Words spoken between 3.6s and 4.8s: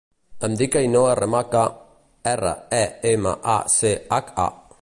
ce, hac, a.